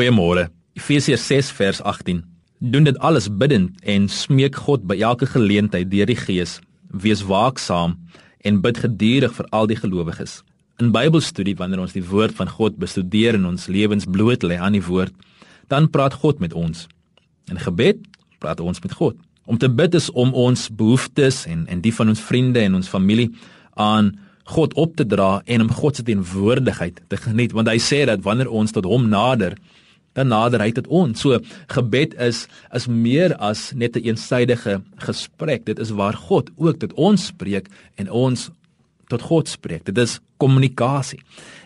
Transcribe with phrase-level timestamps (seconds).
[0.00, 0.46] Goeiemôre.
[0.72, 2.22] Efesiërs 6 vers 18.
[2.58, 6.54] Doen dit alles bidtend en smeek God by elke geleentheid deur die Gees.
[6.88, 7.98] Wees waaksaam
[8.40, 10.38] en bid gedurig vir al die gelowiges.
[10.80, 14.78] In Bybelstudie wanneer ons die woord van God bestudeer en ons lewens bloot lê aan
[14.78, 15.12] die woord,
[15.68, 16.86] dan praat God met ons.
[17.52, 18.00] In gebed
[18.40, 19.18] praat ons met God.
[19.44, 22.88] Om te bid is om ons behoeftes en en die van ons vriende en ons
[22.88, 23.28] familie
[23.76, 24.14] aan
[24.56, 28.24] God op te dra en om God se teenwoordigheid te geniet want hy sê dat
[28.24, 29.58] wanneer ons tot hom nader
[30.12, 31.20] dan nader hy tot ons.
[31.20, 31.38] So
[31.68, 35.64] gebed is is meer as net 'n een eensidedige gesprek.
[35.64, 38.50] Dit is waar God ook tot ons spreek en ons
[39.08, 39.84] tot God spreek.
[39.84, 41.20] Dit is kommunikasie.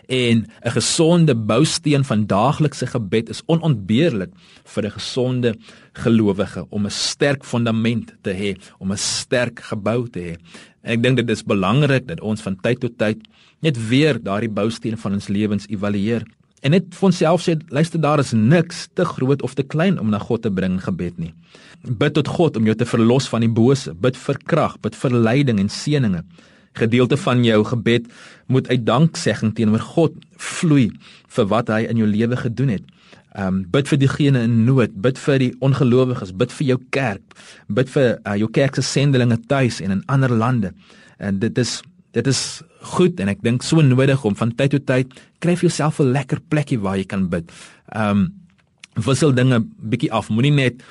[0.07, 4.31] En 'n gesonde bousteen van daaglikse gebed is onontbeerlik
[4.63, 5.55] vir 'n gesonde
[5.93, 10.35] gelowige om 'n sterk fondament te hê, om 'n sterk gebou te hê.
[10.81, 13.17] En ek dink dit is belangrik dat ons van tyd tot tyd
[13.61, 16.23] net weer daardie bousteen van ons lewens evalueer
[16.65, 20.09] en net vir onsself sê luister daar is niks te groot of te klein om
[20.09, 21.31] na God te bring gebed nie.
[21.85, 25.13] Bid tot God om jou te verlos van die bose, bid vir krag, bid vir
[25.29, 26.25] leiding en seënings
[26.75, 28.07] gedeelte van jou gebed
[28.45, 30.89] moet uit danksegging teenoor God vloei
[31.37, 32.85] vir wat hy in jou lewe gedoen het.
[33.35, 37.35] Um bid vir diegene in nood, bid vir die ongelowiges, bid vir jou kerk,
[37.67, 40.71] bid vir uh, jou kerk se sendelinge tuis en in ander lande.
[41.19, 41.81] En dit is
[42.15, 42.41] dit is
[42.95, 45.13] goed en ek dink so nodig om van tyd tot tyd
[45.43, 47.51] kry vir jouself 'n lekker plekkie waar jy kan bid.
[47.93, 48.33] Um
[48.95, 50.29] wissel dinge bietjie af.
[50.29, 50.83] Moenie net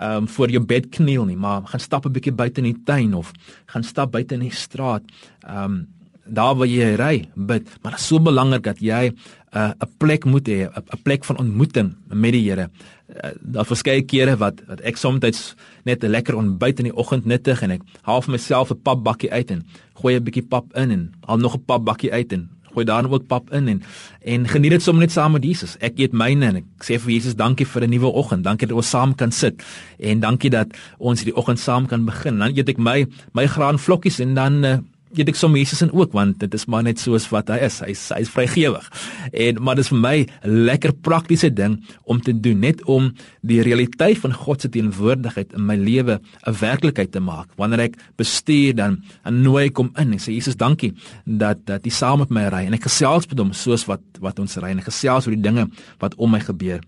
[0.00, 2.82] ehm um, voor jou bed kniel nie, maar gaan stap 'n bietjie buite in die
[2.84, 3.32] tuin of
[3.66, 5.02] gaan stap buite in die straat.
[5.40, 5.86] Ehm um,
[6.24, 9.90] daar waar jy ry, bid, maar dit is so belangrik dat jy 'n uh, 'n
[9.98, 12.70] plek moet hê, 'n plek van ontmoeting met die Here.
[13.12, 17.24] Uh, daar verskeie kere wat wat ek soms net 'n lekker ontbyt in die oggend
[17.24, 20.90] nuttig en ek haal vir myself 'n papbakkie uit en gooi 'n bietjie pap in
[20.90, 23.82] en haal nog 'n papbakkie uit en gooi daar ook pap in en
[24.20, 25.76] en geniet dit sommer net saam met Jesus.
[25.80, 28.44] Ek eet myne en ek sê vir Jesus dankie vir 'n nuwe oggend.
[28.44, 29.62] Dankie dat ons saam kan sit
[29.98, 32.38] en dankie dat ons hierdie oggend saam kan begin.
[32.38, 34.78] Dan eet ek my my graanvlokkies en dan uh,
[35.18, 37.80] eet ek sommer Jesus in ook want dit is maar net soos wat hy is.
[37.84, 38.86] Hy's hy's vrygewig.
[39.32, 43.12] En maar dis vir my 'n lekker praktiese ding om te doen net om
[43.42, 47.48] die realiteit van God se teenwoordigheid in my lewe 'n werklikheid te maak.
[47.56, 51.90] Wanneer ek bestuur dan en nooi kom in en sê Jesus, dankie dat dat U
[51.90, 54.78] saam met my ry en ek gesels met hom soos wat wat ons ry en
[54.78, 55.68] ek gesels oor die dinge
[55.98, 56.80] wat om my gebeur.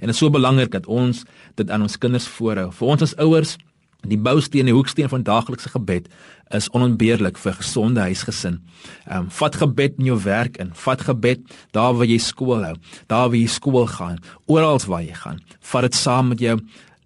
[0.00, 1.24] En dit is so belangrik dat ons
[1.54, 2.72] dit aan ons kinders voorhou.
[2.72, 3.56] Vir ons as ouers
[4.02, 6.08] Die bousteen, die hoeksteen van daaglikse gebed
[6.50, 8.58] is onontbeerlik vir gesonde huisgesin.
[9.06, 11.40] Ehm um, vat gebed in jou werk in, vat gebed
[11.70, 12.74] daar waar jy skool hou,
[13.06, 15.40] daar waar jy skool gaan, oral waar jy gaan.
[15.60, 16.58] Vat dit saam met jou,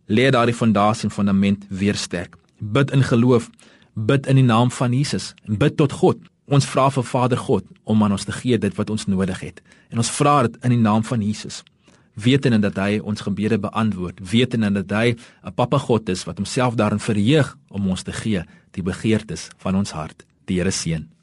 [0.08, 2.36] lê daardie fondasie en fundament weer sterk.
[2.58, 3.50] Bid in geloof,
[3.94, 6.18] bid in die naam van Jesus en bid tot God.
[6.48, 9.62] Ons vra vir Vader God om aan ons te gee dit wat ons nodig het.
[9.90, 11.62] En ons vra dit in die naam van Jesus
[12.16, 16.74] wetende dat hy ons gebede beantwoord, wetende dat hy 'n Pappa God is wat homself
[16.74, 20.24] daarin verheug om ons te gee die begeertes van ons hart.
[20.44, 21.15] Die Here seën